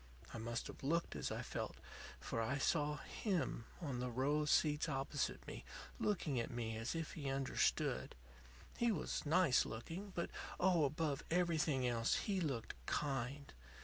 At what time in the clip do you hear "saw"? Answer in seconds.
2.57-2.97